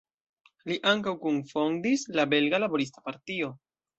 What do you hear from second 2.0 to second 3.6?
la Belga Laborista Partio.